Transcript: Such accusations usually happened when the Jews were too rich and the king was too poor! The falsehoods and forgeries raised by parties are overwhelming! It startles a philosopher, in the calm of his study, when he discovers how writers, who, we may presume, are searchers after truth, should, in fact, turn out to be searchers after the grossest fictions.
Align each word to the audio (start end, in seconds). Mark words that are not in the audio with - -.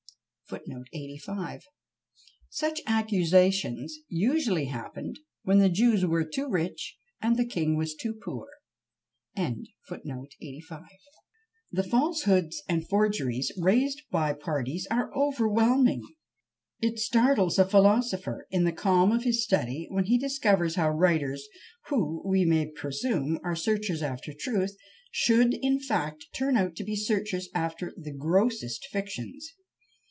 Such 2.49 2.81
accusations 2.85 3.95
usually 4.09 4.65
happened 4.65 5.17
when 5.43 5.59
the 5.59 5.69
Jews 5.69 6.05
were 6.05 6.25
too 6.25 6.49
rich 6.49 6.97
and 7.21 7.37
the 7.37 7.45
king 7.45 7.77
was 7.77 7.95
too 7.95 8.13
poor! 8.13 8.47
The 9.33 9.71
falsehoods 11.89 12.61
and 12.67 12.89
forgeries 12.89 13.53
raised 13.57 14.01
by 14.11 14.33
parties 14.33 14.85
are 14.91 15.15
overwhelming! 15.15 16.01
It 16.81 16.99
startles 16.99 17.57
a 17.57 17.63
philosopher, 17.63 18.45
in 18.51 18.65
the 18.65 18.73
calm 18.73 19.13
of 19.13 19.23
his 19.23 19.45
study, 19.45 19.87
when 19.89 20.03
he 20.07 20.17
discovers 20.17 20.75
how 20.75 20.89
writers, 20.89 21.47
who, 21.87 22.21
we 22.27 22.43
may 22.43 22.69
presume, 22.69 23.39
are 23.45 23.55
searchers 23.55 24.03
after 24.03 24.33
truth, 24.37 24.75
should, 25.11 25.53
in 25.53 25.79
fact, 25.79 26.25
turn 26.33 26.57
out 26.57 26.75
to 26.75 26.83
be 26.83 26.97
searchers 26.97 27.47
after 27.55 27.93
the 27.95 28.11
grossest 28.11 28.85
fictions. 28.87 29.53